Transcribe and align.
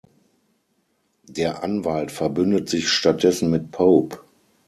Der 1.27 1.61
Anwalt 1.63 2.09
verbündet 2.09 2.67
sich 2.69 2.89
stattdessen 2.89 3.51
mit 3.51 3.69
Pope. 3.69 4.17